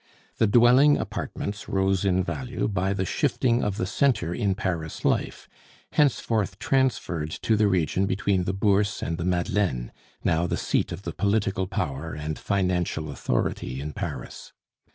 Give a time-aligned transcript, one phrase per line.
[0.37, 5.47] The dwelling apartments rose in value by the shifting of the centre in Paris life
[5.91, 9.91] henceforth transferred to the region between the Bourse and the Madeleine,
[10.23, 14.53] now the seat of the political power and financial authority in Paris.